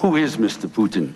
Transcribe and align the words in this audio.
Who 0.00 0.16
is 0.16 0.38
Mr. 0.38 0.66
Putin? 0.66 1.12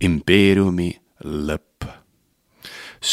impeeriumi 0.00 0.88
lõpp. 0.94 1.07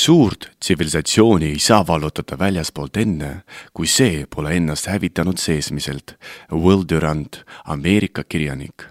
Suurt 0.06 0.52
tsivilisatsiooni 0.60 1.46
ei 1.46 1.60
saa 1.60 1.88
vallutada 1.88 2.38
väljaspoolt 2.40 2.98
enne, 3.02 3.30
kui 3.74 3.88
see 3.90 4.26
pole 4.30 4.52
ennast 4.54 4.86
hävitanud 4.92 5.42
seesmiselt. 5.42 6.14
Will 6.52 6.84
Durant, 6.90 7.42
Ameerika 7.66 8.24
kirjanik. 8.24 8.86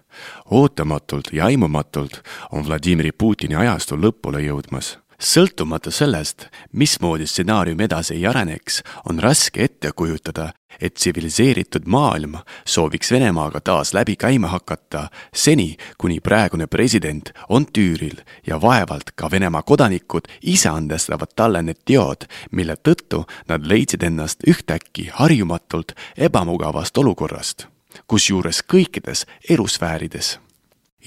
ootamatult 0.50 1.32
ja 1.32 1.44
aimamatult 1.44 2.22
on 2.52 2.66
Vladimir 2.66 3.12
Putini 3.18 3.54
ajastu 3.54 3.96
lõpule 3.96 4.42
jõudmas 4.42 4.98
sõltumata 5.20 5.90
sellest, 5.90 6.48
mismoodi 6.72 7.26
stsenaarium 7.26 7.80
edasi 7.80 8.14
ei 8.14 8.26
areneks, 8.26 8.82
on 9.08 9.18
raske 9.18 9.64
ette 9.64 9.92
kujutada, 9.92 10.52
et 10.80 10.94
tsiviliseeritud 10.94 11.86
maailm 11.86 12.34
sooviks 12.66 13.12
Venemaaga 13.12 13.60
taas 13.60 13.94
läbi 13.94 14.16
käima 14.16 14.48
hakata 14.48 15.08
seni, 15.34 15.76
kuni 15.98 16.20
praegune 16.20 16.66
president 16.66 17.30
on 17.48 17.66
Türil 17.66 18.20
ja 18.46 18.60
vaevalt 18.62 19.14
ka 19.14 19.30
Venemaa 19.30 19.62
kodanikud 19.62 20.28
ise 20.42 20.68
andestavad 20.68 21.34
talle 21.36 21.62
need 21.62 21.84
teod, 21.84 22.26
mille 22.50 22.76
tõttu 22.76 23.24
nad 23.48 23.66
leidsid 23.66 24.02
ennast 24.02 24.42
ühtäkki 24.48 25.10
harjumatult 25.12 25.92
ebamugavast 26.16 26.98
olukorrast, 26.98 27.66
kusjuures 28.06 28.62
kõikides 28.62 29.26
elusfäärides. 29.48 30.38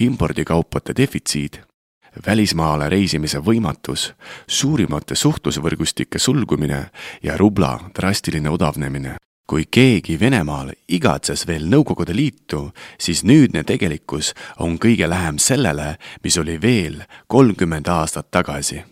impordikaupade 0.00 0.92
defitsiit 0.96 1.67
välismaale 2.26 2.88
reisimise 2.88 3.38
võimatus, 3.38 4.12
suurimate 4.46 5.14
suhtlusvõrgustike 5.14 6.18
sulgumine 6.18 6.90
ja 7.22 7.36
rubla 7.36 7.78
drastiline 7.94 8.50
odavnemine. 8.50 9.16
kui 9.48 9.64
keegi 9.70 10.20
Venemaal 10.20 10.74
igatses 10.88 11.46
veel 11.46 11.64
Nõukogude 11.72 12.16
Liitu, 12.16 12.70
siis 13.00 13.24
nüüdne 13.24 13.64
tegelikkus 13.64 14.34
on 14.58 14.76
kõige 14.78 15.08
lähem 15.08 15.38
sellele, 15.38 15.96
mis 16.24 16.36
oli 16.38 16.60
veel 16.62 17.02
kolmkümmend 17.26 17.88
aastat 17.88 18.30
tagasi 18.30 18.84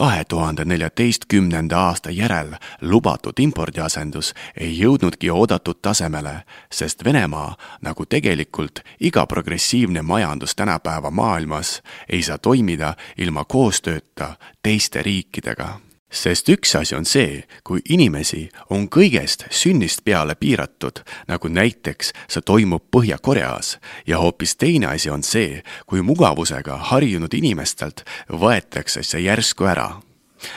kahe 0.00 0.24
tuhande 0.24 0.64
neljateistkümnenda 0.64 1.78
aasta 1.78 2.10
järel 2.10 2.54
lubatud 2.80 3.36
impordiasendus 3.38 4.30
ei 4.56 4.70
jõudnudki 4.78 5.28
oodatud 5.30 5.82
tasemele, 5.82 6.32
sest 6.72 7.04
Venemaa, 7.04 7.56
nagu 7.84 8.06
tegelikult 8.06 8.80
iga 9.00 9.26
progressiivne 9.26 10.02
majandus 10.02 10.56
tänapäeva 10.56 11.10
maailmas, 11.10 11.82
ei 12.08 12.22
saa 12.22 12.38
toimida 12.38 12.94
ilma 13.18 13.44
koostööta 13.44 14.32
teiste 14.62 15.02
riikidega 15.02 15.68
sest 16.10 16.48
üks 16.48 16.74
asi 16.76 16.94
on 16.94 17.04
see, 17.04 17.44
kui 17.64 17.80
inimesi 17.88 18.48
on 18.70 18.88
kõigest 18.90 19.46
sünnist 19.54 20.04
peale 20.04 20.34
piiratud, 20.34 21.02
nagu 21.30 21.48
näiteks 21.48 22.12
see 22.28 22.42
toimub 22.42 22.84
Põhja-Koreas, 22.90 23.78
ja 24.06 24.18
hoopis 24.18 24.56
teine 24.56 24.90
asi 24.90 25.10
on 25.10 25.22
see, 25.22 25.62
kui 25.86 26.02
mugavusega 26.02 26.76
harjunud 26.90 27.34
inimestelt 27.34 28.04
võetakse 28.28 29.04
see 29.06 29.24
järsku 29.26 29.70
ära 29.70 29.90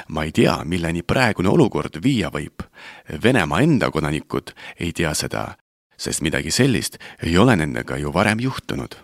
ma 0.08 0.24
ei 0.24 0.32
tea, 0.32 0.62
milleni 0.64 1.04
praegune 1.04 1.50
olukord 1.52 2.00
viia 2.04 2.30
võib. 2.32 2.64
Venemaa 3.24 3.60
enda 3.66 3.92
kodanikud 3.92 4.54
ei 4.80 4.94
tea 4.96 5.12
seda, 5.14 5.58
sest 5.98 6.24
midagi 6.24 6.52
sellist 6.52 7.00
ei 7.24 7.38
ole 7.38 7.58
nendega 7.60 8.00
ju 8.00 8.14
varem 8.14 8.40
juhtunud 8.40 8.96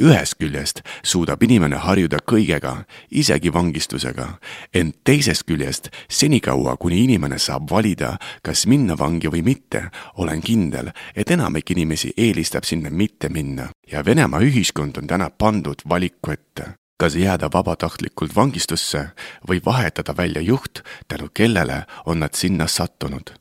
ühest 0.00 0.38
küljest 0.38 0.82
suudab 1.02 1.42
inimene 1.42 1.76
harjuda 1.76 2.20
kõigega, 2.26 2.84
isegi 3.10 3.52
vangistusega, 3.52 4.28
ent 4.74 4.96
teisest 5.04 5.46
küljest 5.48 5.90
senikaua, 6.08 6.76
kuni 6.76 7.02
inimene 7.04 7.38
saab 7.38 7.70
valida, 7.70 8.14
kas 8.42 8.66
minna 8.66 8.98
vangi 8.98 9.30
või 9.32 9.42
mitte, 9.46 9.88
olen 10.16 10.42
kindel, 10.42 10.92
et 11.16 11.30
enamik 11.30 11.70
inimesi 11.70 12.12
eelistab 12.16 12.64
sinna 12.64 12.90
mitte 12.90 13.28
minna. 13.28 13.70
Ja 13.90 14.04
Venemaa 14.04 14.40
ühiskond 14.40 14.98
on 14.98 15.06
täna 15.06 15.30
pandud 15.30 15.84
valiku 15.88 16.32
ette 16.32 16.74
kas 16.96 17.16
jääda 17.16 17.48
vabatahtlikult 17.52 18.36
vangistusse 18.36 19.08
või 19.48 19.60
vahetada 19.64 20.16
välja 20.16 20.42
juht, 20.42 20.80
tänu 21.08 21.28
kellele 21.34 21.82
on 22.06 22.20
nad 22.20 22.34
sinna 22.34 22.66
sattunud. 22.66 23.34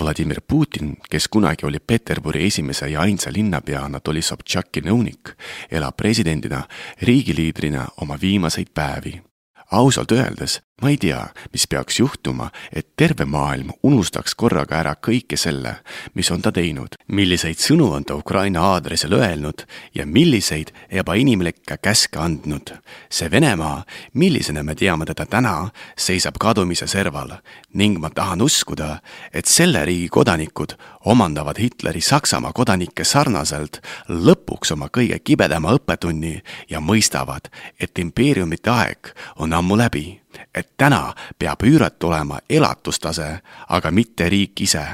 Vladimir 0.00 0.40
Putin, 0.48 0.96
kes 1.10 1.28
kunagi 1.28 1.66
oli 1.66 1.78
Peterburi 1.78 2.46
esimese 2.46 2.88
ja 2.88 3.00
ainsa 3.00 3.30
linnapea 3.32 3.84
Anatoli 3.84 4.22
Sobtšaki 4.22 4.80
nõunik, 4.80 5.36
elab 5.70 5.96
presidendina, 5.96 6.62
riigiliidrina 7.02 7.86
oma 8.00 8.18
viimaseid 8.20 8.74
päevi. 8.74 9.22
ausalt 9.70 10.12
öeldes 10.12 10.65
ma 10.82 10.90
ei 10.90 10.96
tea, 10.96 11.22
mis 11.52 11.64
peaks 11.68 12.00
juhtuma, 12.00 12.50
et 12.72 12.86
terve 12.96 13.24
maailm 13.24 13.70
unustaks 13.82 14.34
korraga 14.36 14.76
ära 14.82 14.92
kõike 15.00 15.38
selle, 15.40 15.78
mis 16.14 16.28
on 16.30 16.42
ta 16.44 16.50
teinud, 16.52 16.98
milliseid 17.16 17.56
sõnu 17.56 17.86
on 17.96 18.04
ta 18.04 18.16
Ukraina 18.18 18.60
aadressil 18.74 19.14
öelnud 19.16 19.64
ja 19.96 20.04
milliseid 20.06 20.74
ebainimlikke 20.90 21.78
käske 21.80 22.20
andnud. 22.20 22.74
see 23.08 23.30
Venemaa, 23.30 23.84
millisena 24.12 24.62
me 24.62 24.74
teame 24.74 25.06
teda 25.06 25.26
täna, 25.26 25.70
seisab 25.96 26.36
kadumise 26.38 26.86
serval 26.86 27.32
ning 27.72 27.98
ma 27.98 28.10
tahan 28.10 28.42
uskuda, 28.42 29.00
et 29.32 29.46
selle 29.46 29.84
riigi 29.84 30.08
kodanikud 30.08 30.76
omandavad 31.04 31.56
Hitleri 31.58 32.00
Saksamaa 32.00 32.52
kodanike 32.52 33.04
sarnaselt 33.04 33.80
lõpuks 34.08 34.72
oma 34.72 34.88
kõige 34.92 35.18
kibedama 35.24 35.72
õppetunni 35.72 36.42
ja 36.68 36.80
mõistavad, 36.80 37.48
et 37.80 37.98
impeeriumite 37.98 38.70
aeg 38.70 39.12
on 39.36 39.52
ammu 39.52 39.76
läbi 39.76 40.25
et 40.54 40.68
täna 40.76 41.14
peab 41.38 41.62
üüratu 41.62 42.08
olema 42.08 42.38
elatustase, 42.50 43.38
aga 43.68 43.90
mitte 43.90 44.28
riik 44.28 44.60
ise. 44.60 44.86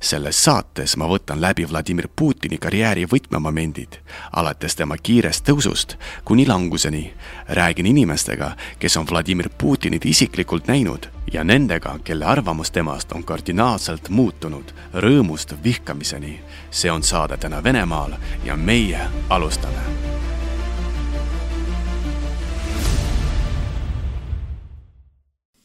selles 0.00 0.44
saates 0.44 0.96
ma 0.96 1.06
võtan 1.06 1.40
läbi 1.40 1.62
Vladimir 1.70 2.08
Putini 2.16 2.58
karjääri 2.58 3.04
võtmemomendid, 3.06 4.00
alates 4.32 4.74
tema 4.76 4.96
kiirest 4.96 5.48
tõusust 5.48 5.94
kuni 6.24 6.46
languseni. 6.46 7.14
räägin 7.48 7.86
inimestega, 7.86 8.56
kes 8.78 8.96
on 8.96 9.06
Vladimir 9.10 9.48
Putinit 9.58 10.04
isiklikult 10.04 10.66
näinud 10.66 11.08
ja 11.32 11.44
nendega, 11.44 11.98
kelle 12.04 12.24
arvamus 12.24 12.70
temast 12.70 13.12
on 13.12 13.24
kardinaalselt 13.24 14.08
muutunud 14.08 14.74
rõõmust 14.94 15.54
vihkamiseni. 15.62 16.40
see 16.70 16.90
on 16.90 17.02
saade 17.02 17.36
Täna 17.36 17.62
Venemaal 17.62 18.12
ja 18.44 18.56
meie 18.56 19.00
alustame 19.28 20.07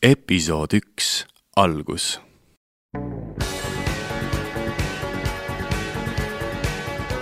episood 0.04 0.74
üks, 0.76 1.26
algus. 1.56 2.20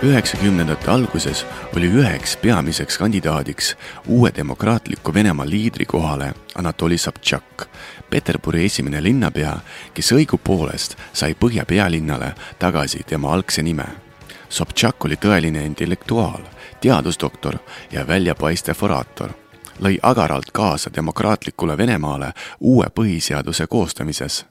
üheksakümnendate 0.02 0.90
alguses 0.90 1.44
oli 1.76 1.86
üheks 1.86 2.34
peamiseks 2.42 2.98
kandidaadiks 2.98 3.76
uue 4.06 4.32
demokraatliku 4.36 5.14
Venemaa 5.14 5.46
liidri 5.46 5.86
kohale 5.86 6.32
Anatoli 6.54 6.98
Sobtšak, 6.98 7.68
Peterburi 8.10 8.64
esimene 8.64 9.02
linnapea, 9.02 9.52
kes 9.94 10.10
õigupoolest 10.12 10.96
sai 11.12 11.36
Põhja 11.38 11.62
pealinnale 11.64 12.32
tagasi 12.58 13.04
tema 13.06 13.30
algse 13.30 13.62
nime. 13.62 13.86
Sobtšak 14.48 15.06
oli 15.06 15.20
tõeline 15.22 15.62
intellektuaal, 15.70 16.42
teadusdoktor 16.80 17.60
ja 17.92 18.02
väljapaistev 18.08 18.82
oraator 18.82 19.38
lõi 19.82 19.98
agaralt 20.02 20.50
kaasa 20.52 20.90
demokraatlikule 20.94 21.76
Venemaale 21.78 22.32
uue 22.60 22.86
põhiseaduse 22.94 23.66
koostamises. 23.66 24.46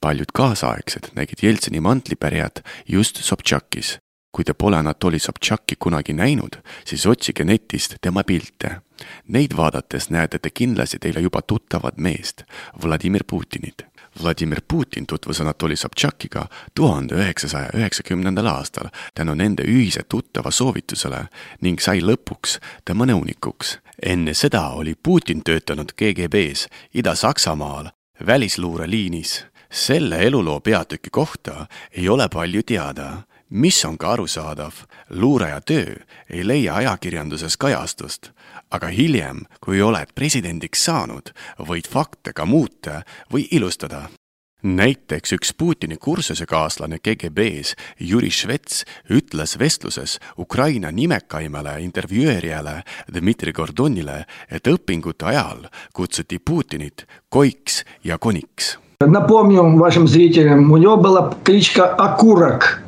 paljud 0.00 0.30
kaasaegsed 0.34 1.08
nägid 1.14 1.38
Jeltsini 1.42 1.80
mantlipärijat 1.80 2.60
just 2.88 3.16
Sobtšakis. 3.16 3.98
kui 4.32 4.44
te 4.44 4.54
pole 4.54 4.76
Anatoli 4.76 5.18
Sobtšaki 5.18 5.76
kunagi 5.78 6.12
näinud, 6.12 6.56
siis 6.84 7.06
otsige 7.06 7.44
netist 7.44 7.94
tema 8.00 8.22
pilte. 8.24 8.80
Neid 9.28 9.56
vaadates 9.56 10.10
näete 10.10 10.38
te 10.38 10.50
kindlasti 10.50 10.98
teile 10.98 11.20
juba 11.20 11.42
tuttavat 11.42 11.96
meest, 11.96 12.42
Vladimir 12.82 13.24
Putinit 13.26 13.97
Vladimir 14.22 14.60
Putin 14.68 15.06
tutvus 15.06 15.40
Anatoli 15.40 15.76
Sobtšakiga 15.76 16.46
tuhande 16.74 17.14
üheksasaja 17.14 17.70
üheksakümnendal 17.74 18.46
aastal 18.46 18.88
tänu 19.14 19.34
nende 19.34 19.62
ühise 19.62 20.02
tuttava 20.08 20.50
soovitusele 20.50 21.24
ning 21.60 21.80
sai 21.80 22.00
lõpuks 22.00 22.58
tema 22.84 23.06
nõunikuks. 23.06 23.78
enne 24.02 24.34
seda 24.34 24.68
oli 24.68 24.94
Putin 25.02 25.42
töötanud 25.44 25.92
KGB-s 25.92 26.68
Ida-Saksamaal 26.94 27.90
välisluureliinis. 28.26 29.44
selle 29.72 30.16
eluloo 30.16 30.60
peatüki 30.60 31.10
kohta 31.10 31.66
ei 31.92 32.08
ole 32.08 32.28
palju 32.28 32.62
teada 32.62 33.22
mis 33.49 33.85
on 33.85 33.97
ka 33.97 34.11
arusaadav, 34.11 34.73
luuraja 35.09 35.61
töö 35.61 35.95
ei 36.29 36.47
leia 36.47 36.75
ajakirjanduses 36.75 37.57
kajastust, 37.57 38.31
aga 38.71 38.87
hiljem, 38.87 39.45
kui 39.61 39.81
oled 39.81 40.09
presidendiks 40.15 40.85
saanud, 40.85 41.33
võid 41.59 41.87
fakte 41.89 42.33
ka 42.33 42.45
muuta 42.45 43.01
või 43.33 43.47
ilustada. 43.51 44.09
näiteks 44.63 45.33
üks 45.35 45.51
Putini 45.57 45.97
kursusekaaslane 45.97 46.99
KGB-s, 46.99 47.75
Juri 47.99 48.29
Švets, 48.31 48.85
ütles 49.09 49.59
vestluses 49.59 50.19
Ukraina 50.39 50.91
nimekaimale 50.91 51.81
intervjueerijale 51.81 52.83
Dmitri 53.13 53.51
Gordonile, 53.51 54.25
et 54.51 54.67
õpingute 54.67 55.25
ajal 55.25 55.67
kutsuti 55.93 56.39
Putinit 56.39 57.05
koiks 57.29 57.83
ja 58.03 58.17
koniks. 58.17 58.77
Напомню 59.05 59.77
вашим 59.77 60.07
зрителям, 60.07 60.71
у 60.71 60.77
него 60.77 60.95
была 60.95 61.35
кличка 61.43 61.85
Окурок. 61.85 62.79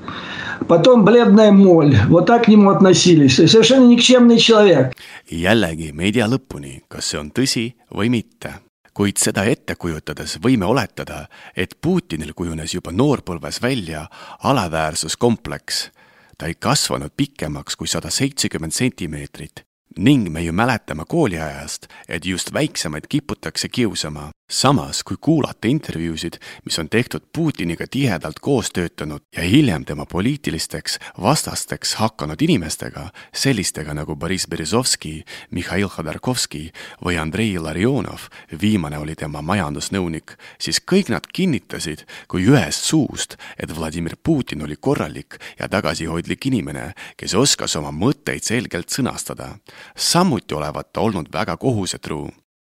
Потом 0.68 1.06
бледная 1.06 1.52
моль. 1.52 1.96
Вот 2.08 2.26
так 2.26 2.46
к 2.46 2.48
нему 2.48 2.70
относились. 2.70 3.36
Совершенно 3.36 3.88
никчемный 3.88 4.38
человек. 4.40 4.94
jällegi 5.30 5.92
me 5.92 6.06
ei 6.06 6.12
tea 6.12 6.28
lõpuni, 6.28 6.84
kas 6.88 7.10
see 7.10 7.20
on 7.20 7.32
tõsi 7.32 7.74
või 7.92 8.10
mitte 8.10 8.54
kuid 8.96 9.20
seda 9.20 9.44
ette 9.52 9.76
kujutades 9.76 10.38
võime 10.40 10.66
oletada, 10.66 11.26
et 11.56 11.76
Putinil 11.82 12.32
kujunes 12.34 12.74
juba 12.74 12.94
noorpõlves 12.96 13.62
välja 13.62 14.08
alaväärsuskompleks. 14.40 15.92
ta 16.38 16.48
ei 16.48 16.56
kasvanud 16.56 17.12
pikemaks 17.18 17.76
kui 17.76 17.88
sada 17.88 18.10
seitsekümmend 18.10 18.72
sentimeetrit 18.72 19.66
ning 20.01 20.31
me 20.33 20.41
ju 20.41 20.53
mäletame 20.53 21.05
kooliajast, 21.09 21.87
et 22.09 22.25
just 22.27 22.53
väiksemaid 22.53 23.05
kiputakse 23.09 23.69
kiusama 23.69 24.31
samas, 24.51 25.03
kui 25.05 25.17
kuulata 25.21 25.69
intervjuusid, 25.69 26.39
mis 26.65 26.79
on 26.79 26.89
tehtud 26.89 27.23
Putiniga 27.33 27.87
tihedalt 27.91 28.39
koos 28.41 28.71
töötanud 28.71 29.23
ja 29.37 29.43
hiljem 29.43 29.85
tema 29.85 30.07
poliitilisteks 30.07 30.99
vastasteks 31.23 31.95
hakanud 31.95 32.43
inimestega, 32.43 33.11
sellistega 33.35 33.95
nagu 33.95 34.17
Boriss 34.17 34.49
Berezovski, 34.51 35.25
Mihhail 35.51 35.89
Khodorkovski 35.89 36.71
või 37.05 37.19
Andrei 37.21 37.59
Larionov, 37.59 38.27
viimane 38.63 38.99
oli 38.99 39.15
tema 39.15 39.43
majandusnõunik, 39.43 40.35
siis 40.59 40.83
kõik 40.93 41.13
nad 41.15 41.27
kinnitasid 41.33 42.05
kui 42.29 42.49
ühest 42.51 42.91
suust, 42.91 43.37
et 43.59 43.77
Vladimir 43.77 44.17
Putin 44.23 44.67
oli 44.67 44.77
korralik 44.77 45.39
ja 45.59 45.69
tagasihoidlik 45.69 46.47
inimene, 46.51 46.93
kes 47.17 47.35
oskas 47.35 47.77
oma 47.77 47.95
mõtteid 47.95 48.43
selgelt 48.43 48.91
sõnastada 48.91 49.55
samuti 49.98 50.56
olevat 50.56 50.94
ta 50.94 51.02
olnud 51.02 51.28
väga 51.34 51.58
kohusetruu 51.58 52.30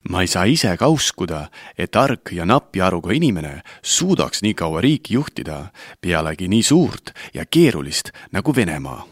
ma 0.09 0.21
ei 0.21 0.27
saa 0.27 0.43
ise 0.43 0.71
ka 0.77 0.87
uskuda, 0.87 1.49
et 1.77 1.91
tark 1.91 2.31
ja 2.31 2.45
napi 2.45 2.81
aruga 2.81 3.11
inimene 3.13 3.61
suudaks 3.83 4.41
nii 4.41 4.53
kaua 4.53 4.81
riiki 4.81 5.13
juhtida, 5.13 5.71
pealegi 6.01 6.47
nii 6.47 6.63
suurt 6.63 7.11
ja 7.33 7.45
keerulist 7.45 8.11
nagu 8.31 8.55
Venemaa. 8.55 9.05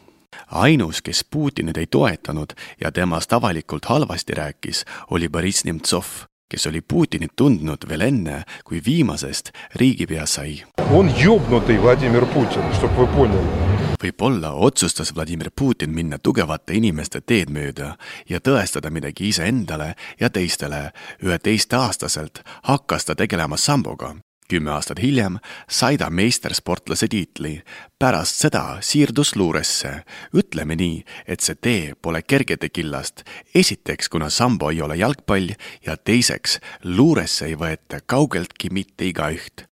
ainus, 0.51 1.01
kes 1.01 1.25
Putinit 1.31 1.77
ei 1.77 1.88
toetanud 1.88 2.53
ja 2.81 2.91
temast 2.91 3.33
avalikult 3.33 3.85
halvasti 3.85 4.33
rääkis, 4.33 4.85
oli 5.12 5.29
Boriss 5.29 5.65
Nemtsov, 5.65 6.06
kes 6.50 6.68
oli 6.68 6.81
Putinit 6.81 7.35
tundnud 7.35 7.83
veel 7.89 8.01
enne, 8.01 8.44
kui 8.63 8.81
viimasest 8.85 9.51
riigipea 9.75 10.25
sai. 10.25 10.63
on 10.91 11.12
jobnutõi 11.19 11.81
Vladimir 11.81 12.25
Putin, 12.25 12.63
чтоб 12.74 12.91
вы 12.97 13.07
поняли 13.07 13.77
võib-olla 14.02 14.52
otsustas 14.52 15.14
Vladimir 15.14 15.50
Putin 15.56 15.90
minna 15.90 16.19
tugevate 16.19 16.75
inimeste 16.75 17.20
teed 17.20 17.50
mööda 17.50 17.94
ja 18.28 18.40
tõestada 18.40 18.90
midagi 18.90 19.28
iseendale 19.28 19.94
ja 20.20 20.31
teistele. 20.31 20.93
üheteistaastaselt 21.22 22.43
hakkas 22.62 23.04
ta 23.04 23.14
tegelema 23.14 23.56
samboga. 23.56 24.16
kümme 24.49 24.70
aastat 24.70 24.99
hiljem 25.00 25.38
sai 25.69 25.99
ta 25.99 26.10
meistersportlase 26.10 27.08
tiitli. 27.08 27.62
pärast 27.99 28.34
seda 28.34 28.78
siirdus 28.81 29.37
luuresse. 29.37 30.04
ütleme 30.34 30.76
nii, 30.76 31.04
et 31.26 31.40
see 31.40 31.54
tee 31.54 31.94
pole 32.02 32.22
kergete 32.22 32.69
killast. 32.69 33.22
esiteks, 33.54 34.08
kuna 34.08 34.31
sambo 34.31 34.70
ei 34.70 34.82
ole 34.82 34.96
jalgpall 34.96 35.50
ja 35.87 35.96
teiseks, 35.96 36.60
luuresse 36.84 37.46
ei 37.46 37.54
võeta 37.54 38.00
kaugeltki 38.06 38.70
mitte 38.70 39.04
igaüht 39.04 39.71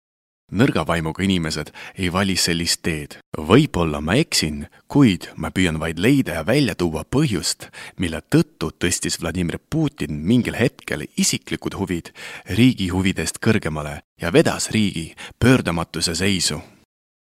nõrga 0.53 0.85
vaimuga 0.87 1.23
inimesed 1.25 1.73
ei 1.97 2.13
vali 2.13 2.37
sellist 2.37 2.83
teed. 2.83 3.19
võib-olla 3.37 4.01
ma 4.01 4.17
eksin, 4.19 4.67
kuid 4.89 5.29
ma 5.37 5.51
püüan 5.51 5.79
vaid 5.81 5.99
leida 5.99 6.39
ja 6.41 6.47
välja 6.47 6.75
tuua 6.75 7.05
põhjust, 7.05 7.69
mille 7.99 8.23
tõttu 8.31 8.71
tõstis 8.79 9.21
Vladimir 9.21 9.59
Putin 9.71 10.23
mingil 10.25 10.57
hetkel 10.57 11.07
isiklikud 11.17 11.75
huvid 11.75 12.13
riigi 12.57 12.89
huvidest 12.89 13.39
kõrgemale 13.45 14.01
ja 14.21 14.33
vedas 14.33 14.71
riigi 14.71 15.15
pöördamatuse 15.39 16.15
seisu 16.15 16.63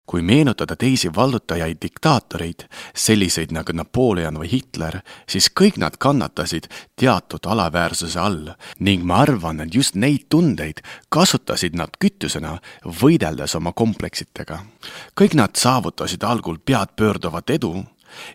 kui 0.05 0.21
meenutada 0.21 0.75
teisi 0.75 1.09
vallutajaid 1.15 1.77
diktaatoreid, 1.81 2.65
selliseid 2.95 3.53
nagu 3.55 3.71
Napoleon 3.73 4.37
või 4.41 4.49
Hitler, 4.51 4.99
siis 5.29 5.47
kõik 5.59 5.79
nad 5.79 5.95
kannatasid 5.97 6.67
teatud 6.99 7.45
alaväärsuse 7.47 8.19
all 8.19 8.51
ning 8.79 9.05
ma 9.07 9.21
arvan, 9.23 9.61
et 9.63 9.75
just 9.75 9.95
neid 9.95 10.27
tundeid 10.29 10.83
kasutasid 11.09 11.77
nad 11.79 11.95
kütusena, 11.99 12.57
võideldes 12.83 13.55
oma 13.55 13.71
kompleksitega. 13.71 14.59
kõik 15.15 15.35
nad 15.39 15.55
saavutasid 15.55 16.23
algul 16.23 16.57
peadpöörduvat 16.59 17.49
edu 17.49 17.85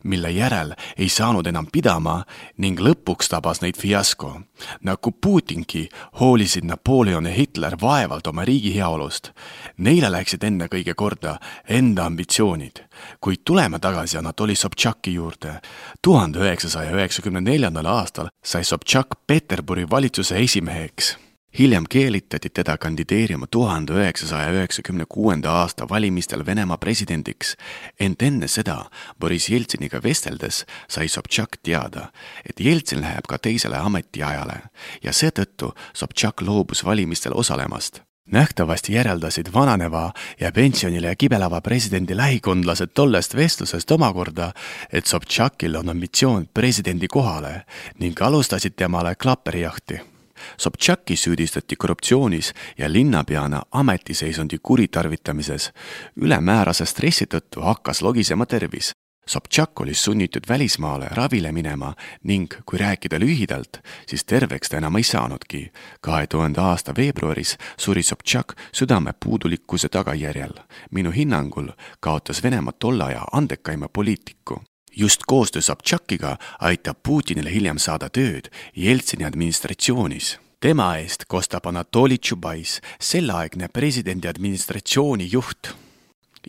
mille 0.02 0.30
järel 0.30 0.74
ei 0.96 1.08
saanud 1.08 1.46
enam 1.46 1.66
pidama 1.72 2.22
ning 2.56 2.80
lõpuks 2.80 3.28
tabas 3.30 3.60
neid 3.60 3.76
fiasko. 3.76 4.40
nagu 4.82 5.12
Putingi 5.12 5.88
hoolisid 6.20 6.64
Napoleon 6.64 7.26
ja 7.26 7.32
Hitler 7.32 7.76
vaevalt 7.80 8.26
oma 8.26 8.44
riigi 8.44 8.74
heaolust. 8.74 9.30
Neile 9.76 10.10
läksid 10.10 10.42
ennekõike 10.42 10.94
korda 10.94 11.38
enda 11.68 12.06
ambitsioonid. 12.06 12.84
kuid 13.20 13.38
tuleme 13.44 13.78
tagasi 13.78 14.18
Anatoli 14.18 14.54
Sobtšaki 14.54 15.14
juurde. 15.14 15.60
tuhande 16.02 16.38
üheksasaja 16.38 16.90
üheksakümne 16.90 17.40
neljandal 17.40 17.86
aastal 17.86 18.28
sai 18.44 18.64
Sobtšak 18.64 19.06
Peterburi 19.26 19.90
valitsuse 19.90 20.38
esimeheks 20.38 21.27
hiljem 21.58 21.84
keelitati 21.90 22.50
teda 22.50 22.76
kandideerima 22.76 23.46
tuhande 23.46 23.92
üheksasaja 23.92 24.50
üheksakümne 24.52 25.04
kuuenda 25.08 25.52
aasta 25.52 25.88
valimistel 25.88 26.46
Venemaa 26.46 26.76
presidendiks, 26.76 27.56
ent 28.00 28.22
enne 28.22 28.48
seda 28.48 28.84
Boriss 29.20 29.48
Jeltsiniga 29.48 30.02
vesteldes 30.02 30.64
sai 30.88 31.08
Sobtšak 31.08 31.60
teada, 31.62 32.10
et 32.44 32.60
Jeltsin 32.60 33.00
läheb 33.00 33.26
ka 33.28 33.38
teisele 33.38 33.76
ametiajale 33.76 34.60
ja 35.02 35.12
seetõttu 35.12 35.72
Sobtšak 35.94 36.42
loobus 36.42 36.84
valimistel 36.84 37.32
osalemast. 37.34 38.02
Nähtavasti 38.28 38.92
järeldasid 38.92 39.48
vananeva 39.54 40.12
ja 40.40 40.52
pensionile 40.52 41.14
kibelava 41.16 41.62
presidendi 41.64 42.16
lähikondlased 42.16 42.92
tollest 42.94 43.36
vestlusest 43.36 43.90
omakorda, 43.90 44.52
et 44.92 45.06
Sobtšakil 45.06 45.80
on 45.80 45.88
ambitsioon 45.88 46.46
presidendi 46.54 47.08
kohale 47.08 47.62
ning 47.98 48.22
alustasid 48.22 48.76
temale 48.76 49.14
klaperijahti 49.14 50.17
Sobtšaki 50.58 51.16
süüdistati 51.16 51.76
korruptsioonis 51.76 52.52
ja 52.78 52.92
linnapeana 52.92 53.62
ametiseisundi 53.70 54.58
kuritarvitamises. 54.62 55.72
ülemäärase 56.16 56.86
stressi 56.86 57.24
tõttu 57.24 57.62
hakkas 57.62 58.02
logisema 58.02 58.46
tervis. 58.46 58.92
Sobtšak 59.28 59.80
oli 59.80 59.94
sunnitud 59.94 60.42
välismaale 60.48 61.08
ravile 61.10 61.52
minema 61.52 61.94
ning 62.22 62.54
kui 62.66 62.78
rääkida 62.78 63.18
lühidalt, 63.20 63.80
siis 64.06 64.24
terveks 64.24 64.68
ta 64.68 64.76
enam 64.76 64.96
ei 64.96 65.02
saanudki. 65.02 65.72
kahe 66.00 66.26
tuhande 66.26 66.60
aasta 66.60 66.94
veebruaris 66.96 67.58
suri 67.76 68.02
Sobtšak 68.02 68.56
südamepuudulikkuse 68.72 69.88
tagajärjel. 69.88 70.54
minu 70.90 71.10
hinnangul 71.10 71.68
kaotas 72.00 72.42
Venemaa 72.42 72.72
tolle 72.72 73.04
aja 73.04 73.24
andekaima 73.32 73.88
poliitiku 73.88 74.62
just 74.96 75.22
koostöö 75.26 75.62
Sobtšakiga 75.62 76.36
aitab 76.60 76.98
Putinile 77.02 77.50
hiljem 77.52 77.78
saada 77.78 78.08
tööd 78.08 78.50
Jeltsini 78.76 79.24
administratsioonis. 79.24 80.38
tema 80.60 80.96
eest 80.96 81.24
kostab 81.28 81.66
Anatoli 81.66 82.18
Tšubais, 82.18 82.80
selleaegne 83.00 83.68
presidendi 83.68 84.28
administratsiooni 84.28 85.28
juht 85.32 85.74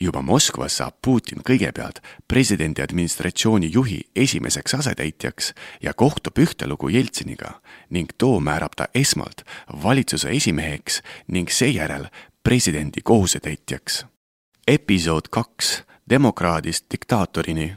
juba 0.02 0.22
Moskvas 0.22 0.78
saab 0.80 0.96
Putin 1.06 1.44
kõigepealt 1.46 2.00
presidendi 2.28 2.82
administratsiooni 2.82 3.70
juhi 3.74 4.00
esimeseks 4.16 4.76
asetäitjaks 4.80 5.54
ja 5.82 5.94
kohtub 5.94 6.40
ühtelugu 6.40 6.90
Jeltsiniga 6.90 7.60
ning 7.90 8.12
too 8.18 8.40
määrab 8.40 8.76
ta 8.76 8.88
esmalt 8.96 9.44
valitsuse 9.84 10.30
esimeheks 10.30 11.02
ning 11.28 11.50
seejärel 11.50 12.08
presidendi 12.44 13.02
kohusetäitjaks. 13.04 14.06
episood 14.68 15.28
kaks 15.30 15.84
demokraadist 16.10 16.86
diktaatorini 16.92 17.76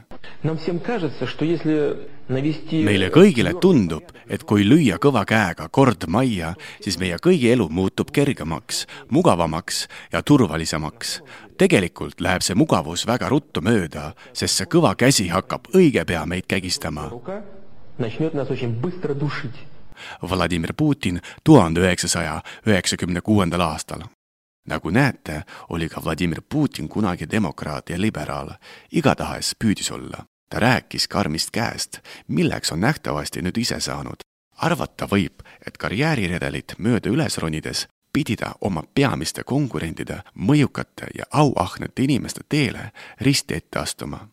meile 2.83 3.09
kõigile 3.13 3.53
tundub, 3.63 4.09
et 4.27 4.43
kui 4.43 4.65
lüüa 4.67 4.97
kõva 4.99 5.23
käega 5.27 5.69
kord 5.71 6.03
majja, 6.11 6.53
siis 6.83 6.97
meie 6.99 7.15
kõigi 7.15 7.51
elu 7.53 7.69
muutub 7.69 8.11
kergemaks, 8.11 8.85
mugavamaks 9.09 9.87
ja 10.11 10.21
turvalisemaks. 10.21 11.21
tegelikult 11.57 12.21
läheb 12.21 12.41
see 12.41 12.55
mugavus 12.55 13.05
väga 13.07 13.29
ruttu 13.29 13.61
mööda, 13.61 14.13
sest 14.33 14.57
see 14.57 14.65
kõva 14.65 14.95
käsi 14.95 15.27
hakkab 15.27 15.67
õige 15.75 16.05
pea 16.05 16.25
meid 16.25 16.47
kägistama. 16.47 17.09
Vladimir 20.29 20.73
Putin 20.73 21.21
tuhande 21.43 21.79
üheksasaja 21.79 22.41
üheksakümne 22.67 23.21
kuuendal 23.21 23.61
aastal 23.61 24.03
nagu 24.67 24.89
näete, 24.89 25.43
oli 25.69 25.89
ka 25.89 26.01
Vladimir 26.03 26.41
Putin 26.49 26.89
kunagi 26.89 27.27
demokraat 27.31 27.89
ja 27.89 28.01
liberaal, 28.01 28.53
igatahes 28.91 29.55
püüdis 29.59 29.91
olla. 29.91 30.23
Ta 30.49 30.59
rääkis 30.59 31.07
karmist 31.07 31.51
käest, 31.51 31.99
milleks 32.27 32.71
on 32.71 32.79
nähtavasti 32.79 33.41
nüüd 33.41 33.57
ise 33.57 33.79
saanud. 33.79 34.21
arvata 34.57 35.05
võib, 35.05 35.41
et 35.67 35.77
karjääriredelit 35.77 36.75
mööda 36.77 37.09
üles 37.09 37.37
ronides 37.37 37.87
pidi 38.13 38.35
ta 38.35 38.51
oma 38.61 38.83
peamiste 38.95 39.43
konkurentide, 39.43 40.21
mõjukate 40.35 41.07
ja 41.17 41.25
auahnete 41.31 42.03
inimeste 42.03 42.41
teele 42.49 42.91
risti 43.21 43.55
ette 43.55 43.79
astuma. 43.79 44.27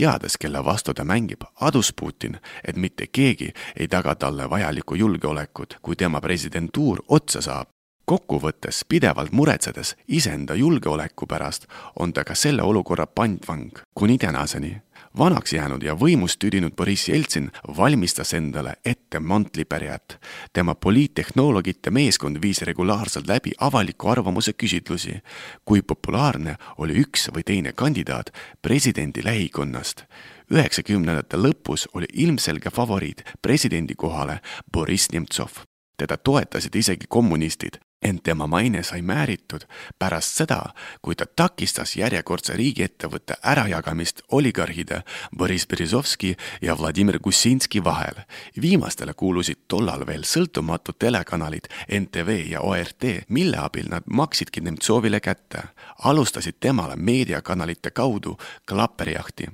teades, 0.00 0.36
kelle 0.36 0.64
vastu 0.64 0.94
ta 0.94 1.04
mängib, 1.04 1.42
adus 1.60 1.92
Putin, 1.92 2.40
et 2.64 2.76
mitte 2.76 3.06
keegi 3.06 3.52
ei 3.76 3.88
taga 3.88 4.14
talle 4.14 4.50
vajalikku 4.50 4.94
julgeolekut, 4.94 5.78
kui 5.82 5.96
tema 5.96 6.20
presidentuur 6.20 7.04
otsa 7.08 7.40
saab 7.40 7.68
kokkuvõttes 8.10 8.84
pidevalt 8.88 9.32
muretsedes 9.32 9.94
iseenda 10.08 10.54
julgeoleku 10.54 11.26
pärast, 11.30 11.66
on 11.98 12.12
ta 12.12 12.24
ka 12.24 12.34
selle 12.34 12.62
olukorra 12.62 13.06
pantvang 13.06 13.78
kuni 13.94 14.18
tänaseni. 14.18 14.72
Vanaks 15.18 15.52
jäänud 15.52 15.82
ja 15.82 15.94
võimust 15.94 16.38
tüdinud 16.38 16.74
Boriss 16.76 17.08
Jeltsin 17.08 17.50
valmistas 17.76 18.34
endale 18.34 18.74
ette 18.84 19.20
mantlipärjat. 19.20 20.18
tema 20.52 20.74
poliittehnoloogide 20.74 21.90
meeskond 21.90 22.38
viis 22.42 22.62
regulaarselt 22.62 23.26
läbi 23.26 23.50
avaliku 23.58 24.08
arvamuse 24.08 24.52
küsitlusi, 24.52 25.20
kui 25.64 25.82
populaarne 25.82 26.56
oli 26.78 27.00
üks 27.00 27.28
või 27.34 27.42
teine 27.44 27.72
kandidaat 27.72 28.30
presidendi 28.62 29.24
lähikonnast? 29.24 30.04
Üheksakümnendate 30.50 31.36
lõpus 31.36 31.88
oli 31.94 32.06
ilmselge 32.12 32.70
favoriit 32.70 33.22
presidendi 33.42 33.94
kohale 33.94 34.40
Boriss 34.72 35.12
Nemtsov. 35.12 35.50
Teda 35.96 36.16
toetasid 36.16 36.74
isegi 36.74 37.06
kommunistid, 37.08 37.76
ent 38.02 38.22
tema 38.22 38.46
maine 38.46 38.82
sai 38.82 39.02
määritud 39.02 39.66
pärast 39.98 40.40
seda, 40.40 40.62
kui 41.02 41.14
ta 41.14 41.26
takistas 41.26 41.96
järjekordse 41.96 42.56
riigiettevõtte 42.56 43.36
ärajagamist 43.52 44.22
oligarhide 44.32 45.02
Boriss 45.36 45.66
Berezovski 45.66 46.36
ja 46.62 46.78
Vladimir 46.78 47.18
Gussinski 47.18 47.84
vahel. 47.84 48.24
viimastele 48.60 49.14
kuulusid 49.14 49.58
tollal 49.68 50.06
veel 50.06 50.22
sõltumatud 50.22 50.98
telekanalid 50.98 51.68
NTV 52.00 52.50
ja 52.50 52.60
ORT, 52.60 53.04
mille 53.28 53.56
abil 53.56 53.88
nad 53.88 54.02
maksidki 54.06 54.60
Nemtsovile 54.60 55.20
kätte, 55.20 55.62
alustasid 56.04 56.56
temale 56.60 56.96
meediakanalite 56.96 57.90
kaudu 57.90 58.38
klapperjahti. 58.68 59.46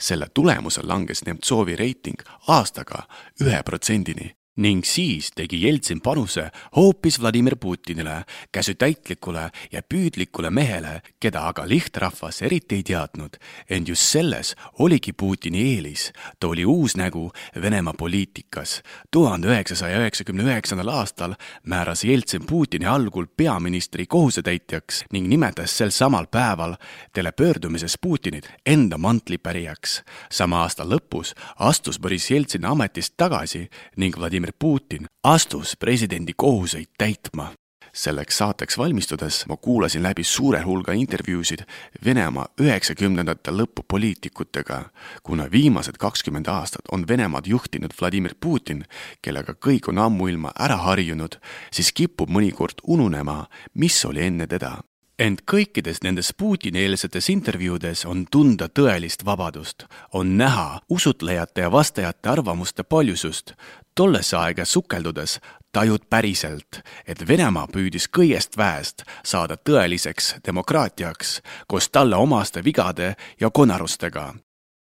Selle 0.00 0.26
tulemusel 0.34 0.88
langes 0.88 1.24
Nemtsovi 1.26 1.76
reiting 1.76 2.20
aastaga 2.48 3.06
ühe 3.40 3.62
protsendini 3.62 4.37
ning 4.58 4.82
siis 4.84 5.30
tegi 5.36 5.60
Jeltsin 5.62 6.00
panuse 6.00 6.50
hoopis 6.76 7.20
Vladimir 7.20 7.56
Putinile, 7.56 8.24
käsutäitlikule 8.52 9.50
ja 9.72 9.82
püüdlikule 9.82 10.50
mehele, 10.50 11.02
keda 11.20 11.44
aga 11.48 11.62
lihtrahvas 11.68 12.42
eriti 12.42 12.74
ei 12.74 12.82
teadnud. 12.82 13.36
ent 13.70 13.88
just 13.88 14.02
selles 14.02 14.56
oligi 14.78 15.12
Putini 15.12 15.74
eelis. 15.74 16.12
ta 16.40 16.48
oli 16.48 16.64
uus 16.64 16.96
nägu 16.96 17.30
Venemaa 17.62 17.94
poliitikas. 17.94 18.82
tuhande 19.10 19.46
üheksasaja 19.46 19.98
üheksakümne 19.98 20.42
üheksandal 20.42 20.88
aastal 20.88 21.34
määras 21.62 22.04
Jeltsin 22.04 22.46
Putini 22.46 22.86
algul 22.86 23.26
peaministri 23.36 24.06
kohusetäitjaks 24.06 25.04
ning 25.12 25.28
nimetas 25.28 25.78
sel 25.78 25.90
samal 25.90 26.26
päeval 26.26 26.76
telepöördumises 27.12 27.98
Putinit 28.00 28.50
enda 28.66 28.98
mantlipärijaks. 28.98 30.02
sama 30.30 30.62
aasta 30.62 30.84
lõpus 30.84 31.34
astus 31.58 31.98
Boriss 32.00 32.30
Jeltsin 32.30 32.64
ametist 32.64 33.14
tagasi 33.16 33.68
ning 33.96 34.18
Vladimir 34.18 34.47
Vladimir 34.48 34.58
Putin 34.58 35.06
astus 35.24 35.76
presidendi 35.76 36.32
kohuseid 36.36 36.86
täitma. 36.98 37.52
selleks 37.92 38.38
saateks 38.38 38.78
valmistudes 38.78 39.46
ma 39.48 39.56
kuulasin 39.56 40.02
läbi 40.02 40.24
suure 40.24 40.62
hulga 40.62 40.92
intervjuusid 40.92 41.64
Venemaa 42.04 42.46
üheksakümnendate 42.60 43.50
lõpu 43.50 43.82
poliitikutega, 43.88 44.82
kuna 45.22 45.50
viimased 45.50 45.96
kakskümmend 45.98 46.46
aastat 46.46 46.88
on 46.92 47.04
Venemaad 47.08 47.46
juhtinud 47.46 47.92
Vladimir 48.00 48.34
Putin, 48.40 48.84
kellega 49.22 49.52
kõik 49.52 49.88
on 49.88 49.98
ammuilma 49.98 50.52
ära 50.58 50.76
harjunud, 50.76 51.40
siis 51.72 51.92
kipub 51.92 52.30
mõnikord 52.30 52.80
ununema, 52.86 53.46
mis 53.74 54.04
oli 54.04 54.22
enne 54.22 54.46
teda 54.46 54.78
ent 55.18 55.42
kõikides 55.50 56.02
nendes 56.04 56.30
Putini-eelsetes 56.38 57.28
intervjuudes 57.32 58.04
on 58.06 58.24
tunda 58.30 58.68
tõelist 58.68 59.24
vabadust, 59.26 59.84
on 60.14 60.36
näha 60.38 60.80
usutlejate 60.88 61.66
ja 61.66 61.72
vastajate 61.72 62.28
arvamuste 62.28 62.82
paljusust. 62.82 63.52
tollesse 63.94 64.36
aega 64.36 64.64
sukeldudes 64.64 65.40
tajud 65.72 66.02
päriselt, 66.10 66.80
et 67.06 67.28
Venemaa 67.28 67.66
püüdis 67.66 68.08
kõigest 68.08 68.56
väest 68.56 69.02
saada 69.24 69.56
tõeliseks 69.56 70.34
demokraatiaks 70.46 71.40
koos 71.66 71.88
talle 71.88 72.16
omaste 72.16 72.64
vigade 72.64 73.16
ja 73.40 73.50
konarustega 73.50 74.34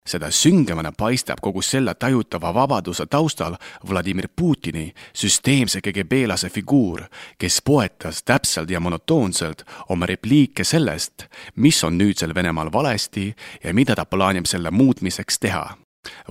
seda 0.09 0.31
süngemana 0.31 0.93
paistab 0.93 1.41
kogu 1.41 1.63
selle 1.63 1.95
tajutava 1.95 2.55
vabaduse 2.55 3.07
taustal 3.07 3.57
Vladimir 3.89 4.29
Putini 4.37 4.93
süsteemse 5.13 5.81
KGB-lase 5.81 6.51
figuur, 6.51 7.07
kes 7.39 7.63
poetas 7.65 8.23
täpselt 8.23 8.71
ja 8.71 8.81
monotoonselt 8.81 9.65
oma 9.89 10.07
repliike 10.07 10.65
sellest, 10.65 11.25
mis 11.57 11.85
on 11.85 11.99
nüüdsel 11.99 12.35
Venemaal 12.35 12.73
valesti 12.73 13.35
ja 13.65 13.75
mida 13.75 13.97
ta 13.97 14.05
plaanib 14.05 14.47
selle 14.47 14.71
muutmiseks 14.71 15.41
teha 15.41 15.65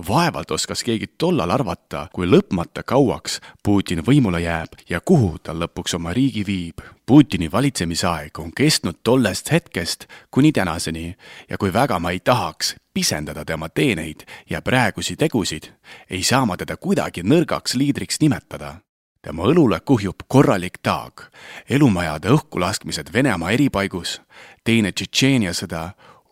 vaevalt 0.08 0.50
oskas 0.50 0.82
keegi 0.84 1.06
tollal 1.18 1.50
arvata, 1.50 2.06
kui 2.12 2.26
lõpmata 2.26 2.82
kauaks 2.86 3.40
Putin 3.62 4.02
võimule 4.06 4.40
jääb 4.44 4.78
ja 4.88 5.00
kuhu 5.00 5.38
ta 5.42 5.52
lõpuks 5.52 5.96
oma 5.96 6.12
riigi 6.12 6.46
viib. 6.46 6.80
Putini 7.06 7.50
valitsemisaeg 7.52 8.38
on 8.38 8.52
kestnud 8.56 9.02
tollest 9.02 9.52
hetkest 9.52 10.06
kuni 10.30 10.52
tänaseni 10.52 11.14
ja 11.50 11.58
kui 11.58 11.72
väga 11.72 11.98
ma 11.98 12.10
ei 12.10 12.20
tahaks 12.20 12.76
pisendada 12.94 13.44
tema 13.44 13.68
teeneid 13.68 14.24
ja 14.50 14.62
praegusi 14.62 15.16
tegusid, 15.16 15.68
ei 16.10 16.22
saa 16.22 16.46
ma 16.46 16.56
teda 16.56 16.76
kuidagi 16.76 17.22
nõrgaks 17.22 17.74
liidriks 17.76 18.20
nimetada 18.20 18.76
tema 19.24 19.46
õlule 19.48 19.80
kuhjub 19.80 20.26
korralik 20.28 20.78
taag, 20.84 21.24
elumajade 21.70 22.28
õhkulaskmised 22.34 23.12
Venemaa 23.12 23.54
eripaigus, 23.56 24.18
teine 24.64 24.92
Tšetšeenia 24.92 25.54
sõda, 25.56 25.84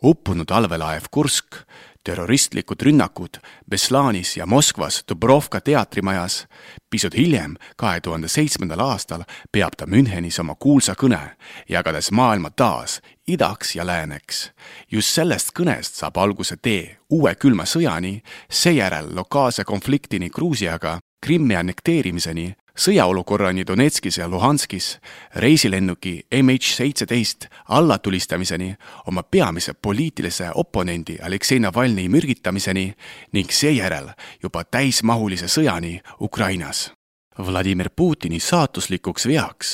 uppunud 0.04 0.50
allveelaev 0.52 1.08
Kursk, 1.10 1.62
terroristlikud 2.04 2.82
rünnakud 2.82 3.38
Beslanis 3.70 4.36
ja 4.36 4.46
Moskvas 4.46 5.04
Dubrovka 5.08 5.60
teatrimajas. 5.60 6.46
pisut 6.90 7.16
hiljem, 7.16 7.54
kahe 7.76 8.00
tuhande 8.00 8.28
seitsmendal 8.28 8.80
aastal, 8.80 9.22
peab 9.52 9.72
ta 9.76 9.86
Münchenis 9.86 10.38
oma 10.40 10.54
kuulsa 10.54 10.94
kõne, 10.94 11.36
jagades 11.68 12.10
maailma 12.10 12.50
taas 12.50 13.00
idaks 13.28 13.76
ja 13.76 13.86
lääneks. 13.86 14.50
just 14.90 15.08
sellest 15.08 15.50
kõnest 15.58 15.94
saab 15.94 16.16
alguse 16.16 16.56
tee 16.56 16.96
uue 17.10 17.34
külma 17.34 17.64
sõjani, 17.64 18.22
seejärel 18.50 19.14
lokaalse 19.14 19.64
konfliktini 19.64 20.30
Gruusiaga, 20.30 20.98
Krimmi 21.26 21.56
annekteerimiseni 21.56 22.54
sõjaolukorrani 22.78 23.66
Donetskis 23.66 24.18
ja 24.18 24.28
Luhanskis, 24.28 24.98
reisilennuki 25.34 26.26
MH17 26.34 27.48
allatulistamiseni, 27.68 28.76
oma 29.06 29.22
peamise 29.22 29.74
poliitilise 29.74 30.50
oponendi 30.54 31.18
Aleksei 31.22 31.60
Navalnõi 31.60 32.08
mürgitamiseni 32.08 32.88
ning 33.32 33.50
seejärel 33.50 34.10
juba 34.42 34.64
täismahulise 34.64 35.48
sõjani 35.48 36.00
Ukrainas 36.20 36.90
Vladimir 37.38 37.88
Putini 37.96 38.40
saatuslikuks 38.40 39.24
veaks 39.26 39.68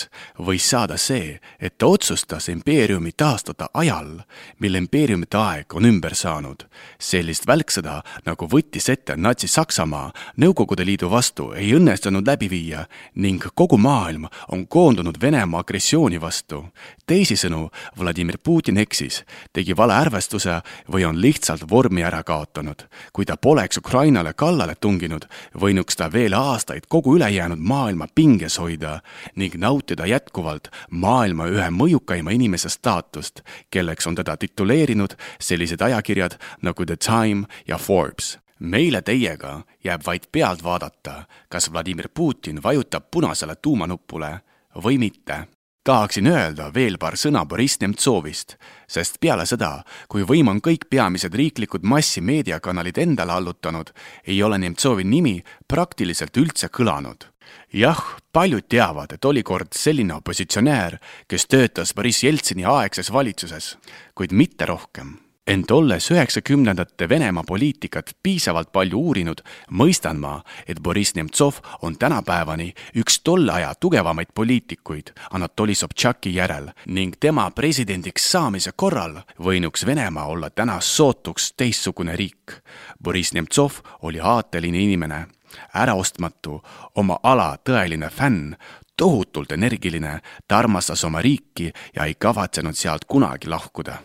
võis 0.46 0.62
saada 0.70 0.94
see, 0.96 1.40
et 1.58 1.74
ta 1.78 1.88
otsustas 1.90 2.46
impeeriumi 2.52 3.10
taastada 3.18 3.66
ajal, 3.74 4.20
mil 4.62 4.78
impeeriumite 4.78 5.36
aeg 5.38 5.74
on 5.74 5.88
ümber 5.90 6.14
saanud. 6.14 6.62
sellist 6.98 7.46
välksõda, 7.46 8.02
nagu 8.26 8.46
võttis 8.46 8.88
ette 8.88 9.16
Natsi-Saksamaa 9.16 10.12
Nõukogude 10.36 10.86
Liidu 10.86 11.10
vastu, 11.10 11.52
ei 11.52 11.74
õnnestunud 11.74 12.26
läbi 12.26 12.50
viia 12.50 12.86
ning 13.14 13.42
kogu 13.54 13.78
maailm 13.78 14.28
on 14.48 14.66
koondunud 14.66 15.20
Venemaa 15.20 15.60
agressiooni 15.60 16.20
vastu. 16.20 16.64
teisisõnu, 17.06 17.70
Vladimir 17.98 18.38
Putin 18.38 18.78
eksis, 18.78 19.24
tegi 19.52 19.76
vale 19.76 19.94
ärvestuse 19.94 20.62
või 20.92 21.04
on 21.04 21.20
lihtsalt 21.20 21.70
vormi 21.70 22.02
ära 22.02 22.22
kaotanud. 22.22 22.86
kui 23.12 23.24
ta 23.24 23.36
poleks 23.36 23.78
Ukrainale 23.78 24.32
kallale 24.34 24.74
tunginud, 24.74 25.26
võinuks 25.54 25.96
ta 25.96 26.12
veel 26.12 26.34
aastaid 26.34 26.86
kogu 26.88 27.16
ülejäänud 27.16 27.47
jäänud 27.48 27.64
maailma 27.64 28.06
pinges 28.14 28.58
hoida 28.58 29.00
ning 29.34 29.54
nautida 29.54 30.06
jätkuvalt 30.06 30.68
maailma 30.90 31.46
ühe 31.48 31.70
mõjukaima 31.72 32.34
inimese 32.36 32.68
staatust, 32.68 33.40
kelleks 33.70 34.06
on 34.06 34.14
teda 34.14 34.36
tituleerinud 34.36 35.16
sellised 35.40 35.80
ajakirjad 35.80 36.36
nagu 36.62 36.84
The 36.84 36.96
Time 36.96 37.46
ja 37.68 37.78
Forbes. 37.78 38.38
Meile 38.58 39.02
teiega 39.02 39.62
jääb 39.84 40.02
vaid 40.06 40.28
pealt 40.32 40.64
vaadata, 40.64 41.24
kas 41.48 41.72
Vladimir 41.72 42.08
Putin 42.14 42.62
vajutab 42.62 43.08
punasele 43.10 43.56
tuumanupule 43.56 44.40
või 44.84 44.98
mitte. 44.98 45.46
Tahaksin 45.88 46.26
öelda 46.26 46.66
veel 46.74 46.98
paar 47.00 47.16
sõna 47.16 47.46
Boriss 47.48 47.80
Nemtsovist, 47.80 48.58
sest 48.84 49.16
peale 49.20 49.46
seda, 49.48 49.84
kui 50.08 50.26
võim 50.26 50.50
on 50.52 50.60
kõik 50.60 50.84
peamised 50.90 51.32
riiklikud 51.32 51.80
massimeediakanalid 51.80 52.98
endale 52.98 53.32
allutanud, 53.32 53.94
ei 54.26 54.42
ole 54.42 54.58
Nemtsovi 54.58 55.04
nimi 55.08 55.38
praktiliselt 55.68 56.36
üldse 56.36 56.68
kõlanud 56.68 57.30
jah, 57.72 58.02
paljud 58.32 58.68
teavad, 58.68 59.12
et 59.12 59.24
oli 59.24 59.42
kord 59.42 59.72
selline 59.76 60.14
opositsionäär, 60.14 60.98
kes 61.28 61.46
töötas 61.46 61.94
Boriss 61.94 62.24
Jeltsini 62.24 62.64
aegses 62.64 63.12
valitsuses, 63.12 63.76
kuid 64.14 64.32
mitte 64.32 64.66
rohkem 64.66 65.16
ent 65.48 65.70
olles 65.70 66.10
üheksakümnendate 66.10 67.08
Venemaa 67.08 67.44
poliitikat 67.48 68.10
piisavalt 68.22 68.68
palju 68.72 68.98
uurinud, 69.00 69.40
mõistan 69.72 70.20
ma, 70.20 70.34
et 70.68 70.80
Boriss 70.84 71.16
Nemtsov 71.16 71.62
on 71.82 71.96
tänapäevani 71.96 72.68
üks 73.00 73.20
tolle 73.24 73.52
aja 73.52 73.72
tugevamaid 73.80 74.34
poliitikuid 74.34 75.14
Anatoli 75.30 75.74
Sobtšaki 75.74 76.34
järel 76.34 76.68
ning 76.86 77.16
tema 77.20 77.48
presidendiks 77.50 78.28
saamise 78.32 78.74
korral 78.76 79.22
võinuks 79.40 79.86
Venemaa 79.88 80.26
olla 80.28 80.50
täna 80.50 80.80
sootuks 80.84 81.52
teistsugune 81.56 82.16
riik. 82.16 82.60
Boriss 83.02 83.32
Nemtsov 83.32 83.80
oli 84.02 84.20
aateline 84.20 84.84
inimene, 84.84 85.26
äraostmatu, 85.74 86.62
oma 86.94 87.18
ala 87.22 87.56
tõeline 87.64 88.10
fänn, 88.10 88.56
tohutult 88.96 89.52
energiline, 89.52 90.20
ta 90.48 90.58
armastas 90.58 91.04
oma 91.04 91.22
riiki 91.22 91.72
ja 91.94 92.04
ei 92.04 92.14
kavatsenud 92.14 92.76
sealt 92.76 93.04
kunagi 93.04 93.48
lahkuda 93.48 93.98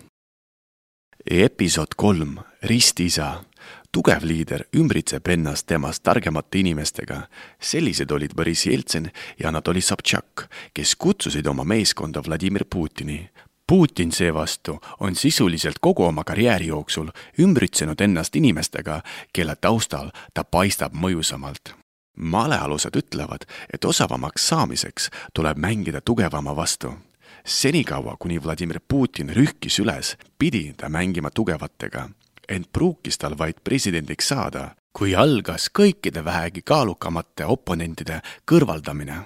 episood 1.25 1.95
kolm, 1.95 2.37
Ristisa. 2.63 3.43
tugev 3.93 4.23
liider 4.25 4.63
ümbritseb 4.75 5.27
ennast 5.27 5.67
temast 5.67 6.03
targemate 6.03 6.59
inimestega. 6.59 7.27
sellised 7.61 8.11
olid 8.11 8.35
Boriss 8.35 8.65
Jeltsin 8.65 9.11
ja 9.39 9.47
Anatoli 9.49 9.81
Sobtšak, 9.81 10.49
kes 10.73 10.95
kutsusid 10.95 11.47
oma 11.47 11.63
meeskonda 11.63 12.21
Vladimir 12.27 12.65
Putini. 12.69 13.29
Putin 13.67 14.11
seevastu 14.11 14.79
on 14.99 15.15
sisuliselt 15.15 15.79
kogu 15.81 16.03
oma 16.05 16.23
karjääri 16.23 16.67
jooksul 16.67 17.07
ümbritsenud 17.39 18.01
ennast 18.01 18.35
inimestega, 18.35 19.01
kelle 19.33 19.55
taustal 19.55 20.11
ta 20.33 20.43
paistab 20.43 20.93
mõjusamalt. 20.93 21.73
Malealused 22.17 22.95
ütlevad, 22.95 23.47
et 23.73 23.85
osavamaks 23.85 24.47
saamiseks 24.47 25.09
tuleb 25.33 25.57
mängida 25.57 26.01
tugevama 26.01 26.55
vastu. 26.55 26.93
Senikaua, 27.45 28.15
kuni 28.19 28.43
Vladimir 28.43 28.79
Putin 28.87 29.29
rühkis 29.29 29.79
üles, 29.79 30.17
pidi 30.39 30.73
ta 30.77 30.89
mängima 30.89 31.31
tugevatega, 31.31 32.09
ent 32.49 32.69
pruukis 32.71 33.17
tal 33.17 33.37
vaid 33.37 33.63
presidendiks 33.63 34.27
saada, 34.27 34.75
kui 34.93 35.15
algas 35.15 35.69
kõikide 35.73 36.25
vähegi 36.25 36.61
kaalukamate 36.61 37.45
oponentide 37.45 38.21
kõrvaldamine. 38.51 39.23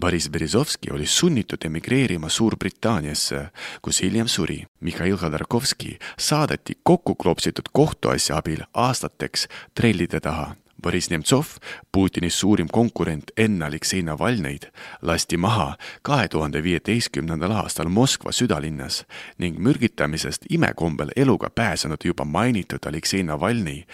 Boris 0.00 0.28
Berezovski 0.30 0.90
oli 0.92 1.06
sunnitud 1.06 1.64
emigreerima 1.64 2.28
Suurbritanniasse, 2.28 3.46
kus 3.82 4.02
hiljem 4.02 4.28
suri. 4.28 4.64
Mihhail 4.80 5.16
Hodorkovski 5.16 5.98
saadeti 6.18 6.78
kokku 6.82 7.14
klopsitud 7.14 7.70
kohtuasja 7.72 8.36
abil 8.36 8.66
aastateks 8.74 9.48
trellide 9.74 10.20
taha 10.20 10.54
Boriss 10.84 11.10
Nemtsov, 11.10 11.46
Putini 11.92 12.30
suurim 12.30 12.68
konkurent 12.68 13.30
enne 13.40 13.64
Aleksei 13.64 14.02
Navalnõid, 14.04 14.66
lasti 15.02 15.38
maha 15.40 15.70
kahe 16.04 16.28
tuhande 16.28 16.60
viieteistkümnendal 16.66 17.56
aastal 17.62 17.88
Moskva 17.88 18.34
südalinnas 18.36 19.00
ning 19.40 19.56
mürgitamisest 19.56 20.44
imekombel 20.52 21.14
eluga 21.16 21.48
pääsenud 21.50 22.04
juba 22.04 22.28
mainitud 22.28 22.84
Aleksei 22.90 23.24
Navalnõi 23.24 23.84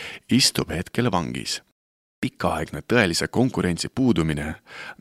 istub 0.40 0.75
hetkel 0.75 1.12
vangis 1.14 1.60
pikaaegne 2.20 2.82
tõelise 2.88 3.28
konkurentsi 3.28 3.88
puudumine, 3.88 4.54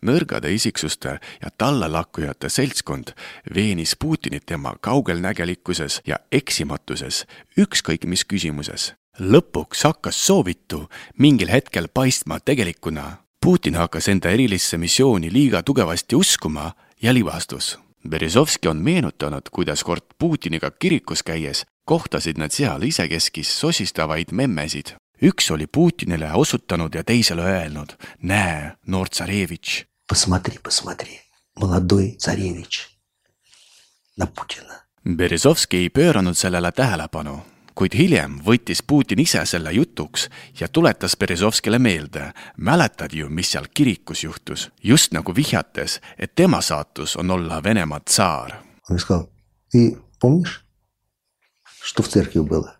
nõrgade 0.05 0.51
isiksuste 0.53 1.19
ja 1.41 1.51
tallalakkujate 1.57 2.49
seltskond 2.49 3.11
veenis 3.55 3.95
Putinit 3.99 4.45
tema 4.45 4.75
kaugelnägelikkuses 4.81 6.01
ja 6.07 6.19
eksimatuses 6.31 7.25
ükskõik 7.59 8.05
mis 8.05 8.25
küsimuses 8.25 8.93
lõpuks 9.19 9.83
hakkas 9.83 10.15
soovitu 10.25 10.85
mingil 11.17 11.49
hetkel 11.51 11.87
paistma 11.93 12.39
tegelikuna. 12.39 13.17
Putin 13.41 13.75
hakkas 13.75 14.07
enda 14.07 14.29
erilisse 14.29 14.77
missiooni 14.77 15.31
liiga 15.33 15.63
tugevasti 15.63 16.15
uskuma 16.15 16.71
ja 17.01 17.13
libastus. 17.13 17.79
Berezovski 18.07 18.67
on 18.67 18.77
meenutanud, 18.77 19.49
kuidas 19.51 19.83
kord 19.83 20.03
Putiniga 20.19 20.71
kirikus 20.71 21.23
käies 21.23 21.65
kohtasid 21.85 22.37
nad 22.37 22.53
seal 22.53 22.83
isekeskis 22.83 23.59
sosistavaid 23.59 24.31
memmesid 24.31 24.95
üks 25.21 25.51
oli 25.51 25.67
Putinile 25.67 26.31
osutanud 26.33 26.95
ja 26.95 27.03
teisele 27.03 27.41
öelnud, 27.41 27.93
näe, 28.21 28.75
noor 28.87 29.09
tsarevitš. 29.09 29.83
Berezovski 35.15 35.77
ei 35.77 35.89
pööranud 35.89 36.35
sellele 36.37 36.71
tähelepanu, 36.75 37.37
kuid 37.75 37.95
hiljem 37.95 38.39
võttis 38.43 38.81
Putin 38.83 39.19
ise 39.23 39.45
selle 39.45 39.71
jutuks 39.71 40.27
ja 40.59 40.67
tuletas 40.67 41.15
Berezovskile 41.17 41.79
meelde, 41.79 42.31
mäletad 42.57 43.13
ju, 43.15 43.29
mis 43.29 43.51
seal 43.51 43.69
kirikus 43.73 44.23
juhtus, 44.23 44.69
just 44.83 45.13
nagu 45.15 45.35
vihjates, 45.35 46.01
et 46.19 46.35
tema 46.35 46.61
saatus 46.61 47.15
on 47.15 47.31
olla 47.31 47.63
Venemaa 47.63 47.99
tsaar. 47.99 48.59
ta 48.83 48.97
ütles, 48.99 49.17
et 51.85 52.07
sa 52.07 52.07
mäletad, 52.07 52.07
mis 52.07 52.13
seal 52.13 52.27
kirikus 52.27 52.45
juhtus? 52.45 52.78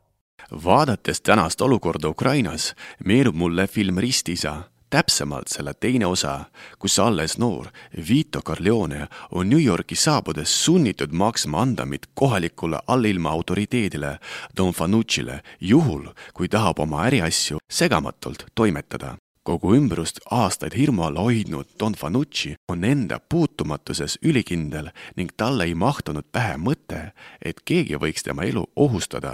Vaadates 0.52 1.22
tänast 1.22 1.62
olukorda 1.62 2.10
Ukrainas, 2.10 2.76
meenub 3.06 3.36
mulle 3.36 3.68
film 3.68 3.98
Ristisa 3.98 4.64
täpsemalt 4.90 5.48
selle 5.48 5.74
teine 5.74 6.06
osa, 6.06 6.46
kus 6.80 7.00
alles 7.00 7.38
noor 7.38 7.68
Vito 8.10 8.42
Corleone 8.42 9.08
on 9.32 9.50
New 9.50 9.64
Yorki 9.64 9.96
saabudes 9.96 10.66
sunnitud 10.66 11.12
maksma 11.12 11.62
andamit 11.62 12.10
kohalikule 12.14 12.80
allilma 12.88 13.30
autoriteedile 13.30 14.18
Don 14.58 14.74
Fanuccile 14.74 15.42
juhul, 15.62 16.08
kui 16.34 16.48
tahab 16.48 16.80
oma 16.80 17.06
äriasju 17.06 17.58
segamatult 17.72 18.46
toimetada 18.56 19.16
kogu 19.50 19.74
ümbrust 19.74 20.20
aastaid 20.30 20.76
hirmu 20.78 21.08
all 21.08 21.18
hoidnud 21.18 21.72
Don 21.80 21.96
Fanucci 21.98 22.54
on 22.70 22.84
enda 22.84 23.18
puutumatuses 23.20 24.20
ülikindel 24.22 24.92
ning 25.18 25.32
talle 25.38 25.66
ei 25.66 25.74
mahtunud 25.74 26.28
pähe 26.32 26.60
mõte, 26.62 27.00
et 27.42 27.64
keegi 27.66 27.98
võiks 27.98 28.28
tema 28.28 28.46
elu 28.46 28.68
ohustada, 28.76 29.34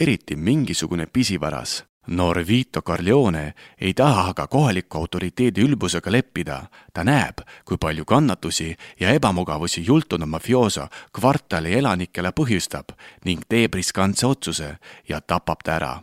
eriti 0.00 0.36
mingisugune 0.36 1.06
pisivaras 1.06 1.80
noor 2.06 2.42
Vito 2.46 2.82
Corleone 2.82 3.54
ei 3.80 3.94
taha 3.94 4.28
aga 4.34 4.46
kohaliku 4.46 4.98
autoriteedi 4.98 5.64
ülbusega 5.64 6.12
leppida. 6.12 6.62
ta 6.92 7.04
näeb, 7.04 7.40
kui 7.64 7.76
palju 7.80 8.04
kannatusi 8.04 8.76
ja 9.00 9.10
ebamugavusi 9.10 9.84
jultunud 9.86 10.28
mafiooso 10.28 10.88
kvartali 11.12 11.72
elanikele 11.74 12.32
põhjustab 12.36 12.92
ning 13.24 13.40
teeb 13.48 13.74
riskantse 13.74 14.26
otsuse 14.26 14.76
ja 15.08 15.20
tapab 15.20 15.64
ta 15.64 15.72
ära. 15.72 15.94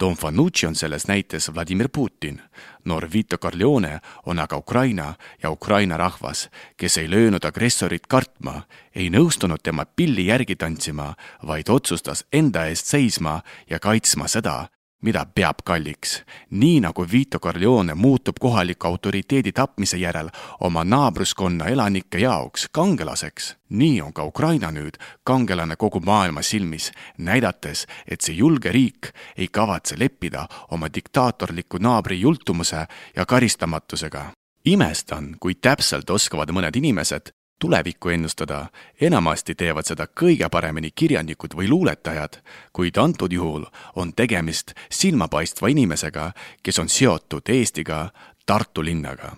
Don 0.00 0.14
Fanucci 0.16 0.66
on 0.66 0.74
selles 0.74 1.08
näites 1.08 1.54
Vladimir 1.54 1.88
Putin. 1.88 2.42
noor 2.84 3.08
Vito 3.12 3.38
Corleone 3.38 4.00
on 4.26 4.38
aga 4.38 4.56
Ukraina 4.56 5.14
ja 5.42 5.50
Ukraina 5.50 5.96
rahvas, 5.96 6.50
kes 6.76 6.98
ei 6.98 7.10
löönud 7.10 7.44
agressorit 7.44 8.06
kartma, 8.06 8.62
ei 8.94 9.10
nõustunud 9.10 9.58
tema 9.62 9.84
pilli 9.84 10.26
järgi 10.26 10.56
tantsima, 10.56 11.14
vaid 11.46 11.68
otsustas 11.68 12.24
enda 12.32 12.66
eest 12.66 12.86
seisma 12.86 13.40
ja 13.70 13.78
kaitsma 13.78 14.28
seda, 14.28 14.68
mida 15.06 15.26
peab 15.34 15.62
kalliks. 15.64 16.24
nii 16.50 16.80
nagu 16.80 17.06
Vito 17.12 17.38
Corleone 17.38 17.94
muutub 17.94 18.36
kohaliku 18.40 18.86
autoriteedi 18.86 19.52
tapmise 19.52 19.96
järel 19.96 20.28
oma 20.60 20.84
naabruskonna 20.84 21.64
elanike 21.64 22.18
jaoks 22.18 22.66
kangelaseks, 22.72 23.54
nii 23.68 24.00
on 24.02 24.12
ka 24.12 24.24
Ukraina 24.24 24.72
nüüd 24.74 24.98
kangelane 25.24 25.76
kogu 25.76 26.00
maailma 26.00 26.42
silmis, 26.42 26.90
näidates, 27.18 27.86
et 28.10 28.20
see 28.20 28.34
julge 28.34 28.72
riik 28.72 29.12
ei 29.36 29.48
kavatse 29.48 29.94
leppida 29.98 30.48
oma 30.70 30.90
diktaatorliku 30.94 31.78
naabri 31.78 32.20
jultumuse 32.20 32.86
ja 33.16 33.26
karistamatusega 33.26 34.26
imestan, 34.64 35.36
kui 35.40 35.54
täpselt 35.54 36.10
oskavad 36.10 36.50
mõned 36.50 36.82
inimesed 36.82 37.30
tulevikku 37.61 38.09
ennustada, 38.09 38.65
enamasti 39.01 39.55
teevad 39.55 39.85
seda 39.85 40.07
kõige 40.21 40.49
paremini 40.49 40.89
kirjanikud 40.95 41.53
või 41.57 41.69
luuletajad, 41.69 42.39
kuid 42.73 42.97
antud 42.97 43.33
juhul 43.33 43.67
on 43.95 44.13
tegemist 44.17 44.73
silmapaistva 44.89 45.69
inimesega, 45.69 46.31
kes 46.63 46.79
on 46.81 46.89
seotud 46.89 47.49
Eestiga, 47.49 48.09
Tartu 48.45 48.83
linnaga. 48.83 49.35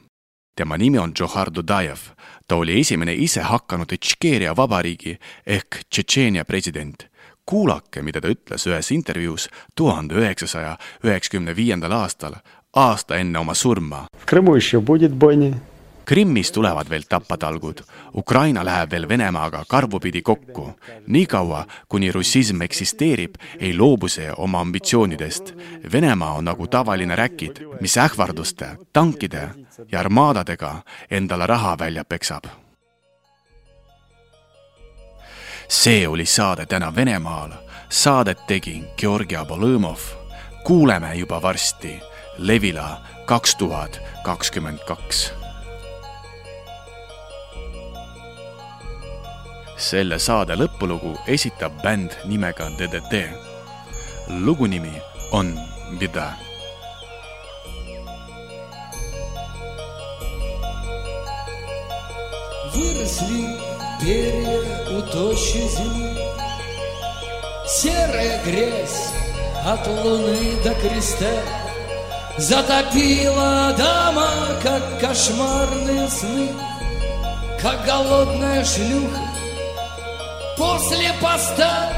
tema 0.56 0.78
nimi 0.78 0.98
on 0.98 1.12
Džohar 1.14 1.50
Dudajev. 1.56 2.00
ta 2.48 2.56
oli 2.56 2.80
esimene 2.80 3.14
ise 3.14 3.42
hakanud 3.42 3.88
Tškeeria 4.00 4.56
vabariigi 4.56 5.18
ehk 5.46 5.84
Tšetšeenia 5.90 6.46
president. 6.46 7.04
kuulake, 7.46 8.02
mida 8.02 8.22
ta 8.22 8.28
ütles 8.28 8.68
ühes 8.68 8.92
intervjuus 8.92 9.50
tuhande 9.76 10.16
üheksasaja 10.16 10.78
üheksakümne 11.04 11.56
viiendal 11.56 11.92
aastal, 11.92 12.34
aasta 12.76 13.18
enne 13.18 13.40
oma 13.40 13.54
surma. 13.54 14.08
Крыму 14.26 14.56
еще 14.56 14.80
будет 14.80 15.12
бойня 15.12 15.60
Krimmis 16.09 16.53
tulevad 16.53 16.89
veel 16.89 17.03
tapatalgud. 17.09 17.81
Ukraina 18.17 18.65
läheb 18.65 18.91
veel 18.91 19.09
Venemaaga 19.09 19.65
karvupidi 19.69 20.23
kokku. 20.23 20.81
niikaua, 21.07 21.67
kuni 21.89 22.13
russism 22.13 22.63
eksisteerib, 22.63 23.35
ei 23.59 23.77
loobu 23.77 24.09
see 24.09 24.33
oma 24.37 24.61
ambitsioonidest. 24.61 25.53
Venemaa 25.93 26.33
on 26.33 26.45
nagu 26.45 26.67
tavaline 26.67 27.17
räkid, 27.17 27.61
mis 27.81 27.99
ähvarduste, 27.99 28.69
tankide 28.93 29.51
ja 29.93 30.01
armaadadega 30.01 30.83
endale 31.11 31.47
raha 31.47 31.79
välja 31.79 32.05
peksab. 32.05 32.45
see 35.69 36.09
oli 36.09 36.27
saade 36.27 36.67
Täna 36.67 36.95
Venemaal. 36.95 37.53
Saadet 37.91 38.47
tegi 38.47 38.85
Georgi 38.97 39.37
Abolõmov. 39.37 40.01
kuuleme 40.65 41.15
juba 41.15 41.43
varsti. 41.43 42.01
Levila 42.39 43.01
kaks 43.27 43.57
tuhat 43.57 44.01
kakskümmend 44.25 44.79
kaks 44.87 45.48
selle 49.78 50.20
saade 50.20 50.56
lõpulugu 50.56 51.14
esitab 51.28 51.74
bänd 51.84 52.12
nimega 52.30 52.70
DDT. 52.78 53.14
lugu 54.46 54.68
nimi 54.68 54.94
on 55.32 55.58
Bida 56.00 56.34
Выросли 62.74 63.46
перья 64.02 64.60
у 64.98 65.02
тощей 65.12 65.68
земли, 65.68 66.18
Серая 67.68 68.44
грязь 68.44 69.12
от 69.66 69.86
луны 69.88 70.56
до 70.64 70.74
креста 70.76 71.36
Затопила 72.38 73.76
дома, 73.78 74.30
как 74.64 75.00
кошмарные 75.00 76.08
сны, 76.10 76.50
Как 77.62 77.86
голодная 77.86 78.66
шлюха 78.66 79.27
после 80.59 81.13
поста 81.21 81.93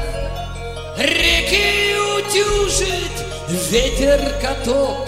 Реки 0.97 1.95
утюжит 2.17 3.15
ветер-каток 3.71 5.07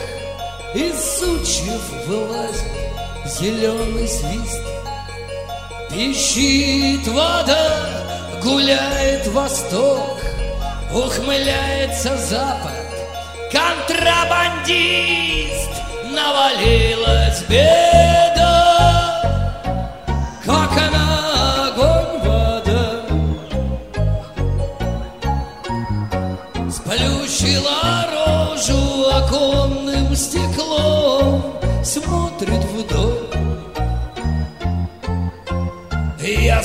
Из 0.73 1.19
сучьев 1.19 1.81
вылазит 2.07 2.71
зеленый 3.25 4.07
свист. 4.07 4.61
Пищит 5.89 7.05
вода, 7.07 7.89
гуляет 8.41 9.27
восток 9.27 10.19
Ухмыляется 10.91 12.17
запад. 12.17 12.71
Контрабандист 13.51 15.69
Навалилась 16.11 17.43
беда 17.47 18.32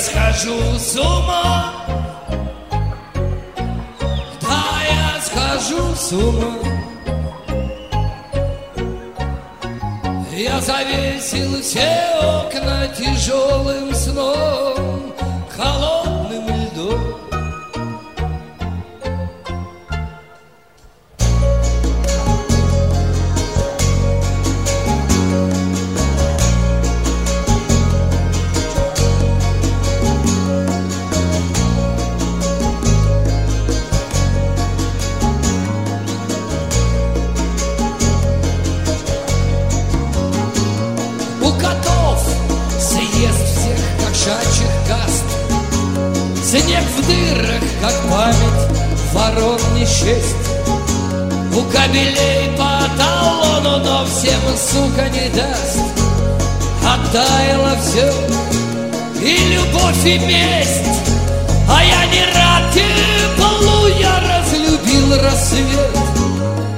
схожу 0.09 0.79
с 0.79 0.97
ума. 0.97 1.75
Схожу 5.21 5.95
с 5.95 6.13
ума. 6.13 6.55
Я 10.33 10.61
завесил 10.61 11.61
все 11.61 11.91
окна 12.23 12.89
тяжелым 12.97 13.95
сном. 13.95 15.13
Холодным 15.55 15.98
сука, 54.79 55.09
не 55.09 55.29
даст. 55.31 55.79
Оттаяло 56.95 57.77
все, 57.83 58.13
и 59.21 59.37
любовь, 59.55 60.05
и 60.05 60.19
месть. 60.19 60.89
А 61.69 61.85
я 61.85 62.07
не 62.07 62.25
рад 62.37 62.65
теплу, 62.73 63.89
я 63.99 64.15
разлюбил 64.29 65.23
рассвет. 65.23 65.97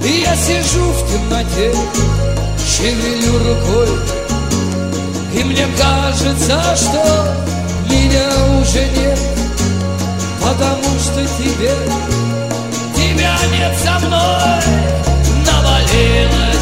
И 0.05 0.23
я 0.23 0.35
сижу 0.37 0.85
в 0.91 1.11
темноте, 1.11 1.73
шевелю 2.67 3.39
рукой. 3.39 3.89
И 5.35 5.45
мне 5.45 5.67
кажется, 5.79 6.61
что 6.77 7.37
меня 7.89 8.29
уже 8.61 8.85
нет. 8.97 9.19
Потому 10.43 10.99
что 10.99 11.21
тебе, 11.39 11.75
тебя 12.97 13.37
нет 13.53 13.77
со 13.85 14.07
мной. 14.07 14.61
Навалилась 15.47 16.60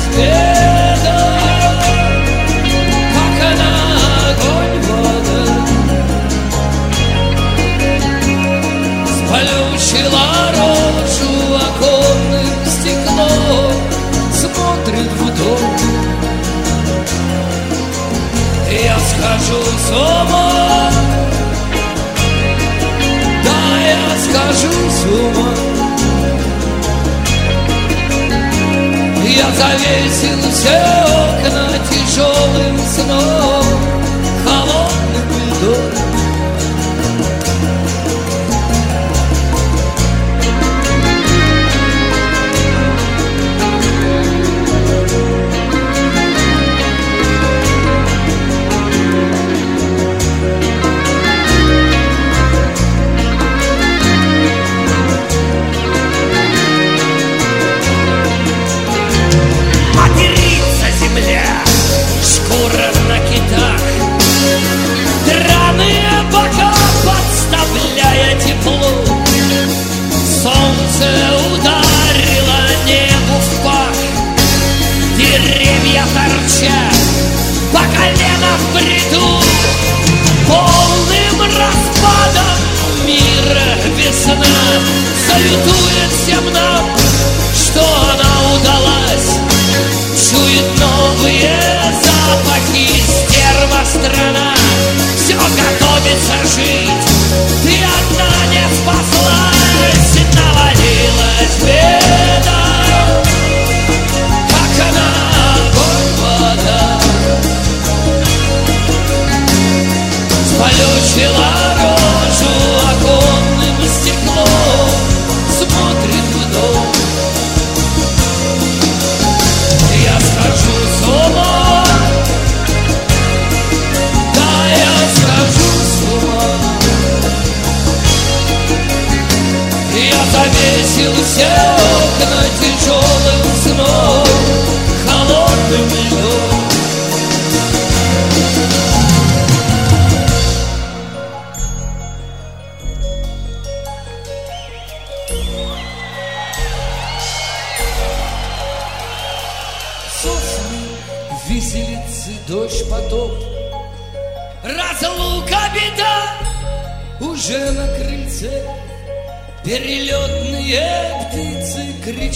Сплющила 9.06 10.26
рожу 10.56 11.32
оконным 11.54 12.56
стеклом 12.66 13.76
Смотрит 14.32 15.12
в 15.12 15.22
дом 15.36 16.08
я 18.70 18.98
схожу 18.98 19.62
с 19.62 19.90
ума 19.90 20.90
Да, 23.44 23.60
я 23.80 24.02
схожу 24.22 24.90
с 24.90 25.04
ума 25.06 25.67
Я 29.38 29.46
завесил 29.54 30.50
все 30.50 30.78
окна 31.22 31.70
тяжелым 31.90 32.78
сном 32.78 33.67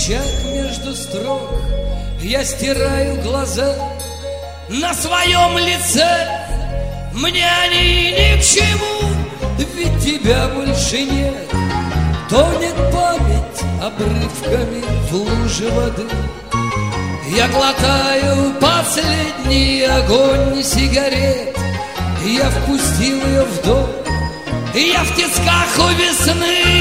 кричат 0.02 0.44
между 0.52 0.94
строк. 0.94 1.50
Я 2.20 2.44
стираю 2.44 3.20
глаза 3.22 3.74
на 4.68 4.94
своем 4.94 5.58
лице. 5.58 6.28
Мне 7.12 7.46
они 7.64 8.10
ни 8.10 8.40
к 8.40 8.44
чему, 8.44 9.10
ведь 9.58 10.00
тебя 10.02 10.48
больше 10.48 11.02
нет. 11.02 11.48
Тонет 12.28 12.74
память 12.92 13.82
обрывками 13.82 14.82
в 15.08 15.14
луже 15.14 15.70
воды. 15.70 16.06
Я 17.36 17.48
глотаю 17.48 18.54
последний 18.60 19.82
огонь 19.84 20.62
сигарет 20.62 21.56
Я 22.26 22.50
впустил 22.50 23.16
ее 23.26 23.44
в 23.44 23.64
дом 23.64 23.88
Я 24.74 25.02
в 25.02 25.16
тисках 25.16 25.78
у 25.78 25.88
весны 25.94 26.71